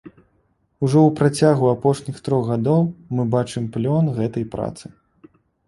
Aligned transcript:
Ужо 0.83 0.99
ў 1.01 1.09
працягу 1.19 1.65
апошніх 1.75 2.17
трох 2.29 2.49
гадоў 2.51 2.81
мы 3.15 3.29
бачым 3.39 3.71
плён 3.79 4.13
гэтай 4.19 4.51
працы. 4.59 4.85